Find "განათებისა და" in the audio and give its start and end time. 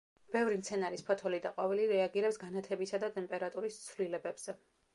2.45-3.13